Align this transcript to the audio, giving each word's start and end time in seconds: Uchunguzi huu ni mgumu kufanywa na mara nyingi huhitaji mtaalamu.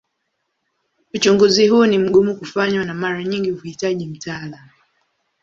Uchunguzi 1.13 1.67
huu 1.67 1.85
ni 1.85 1.97
mgumu 1.97 2.35
kufanywa 2.35 2.83
na 2.85 2.93
mara 2.93 3.23
nyingi 3.23 3.51
huhitaji 3.51 4.05
mtaalamu. 4.05 4.69